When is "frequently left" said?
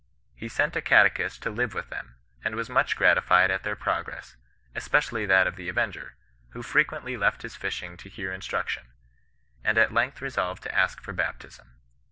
6.63-7.43